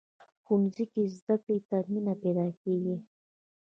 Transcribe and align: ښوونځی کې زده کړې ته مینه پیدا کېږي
ښوونځی 0.43 0.85
کې 0.93 1.01
زده 1.17 1.35
کړې 1.43 1.57
ته 1.69 1.77
مینه 1.91 2.13
پیدا 2.23 2.47
کېږي 2.61 2.95